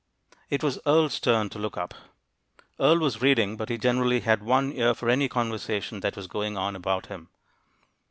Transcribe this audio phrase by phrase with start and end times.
[0.49, 1.93] It was Earle's turn to look up.
[2.79, 6.57] Earle was reading, but he generally had one ear for any conversation that was going
[6.57, 7.29] on about him.